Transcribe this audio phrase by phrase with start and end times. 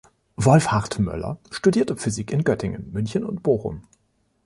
[0.35, 3.83] Wolfhard Möller studierte Physik in Göttingen, München und Bochum.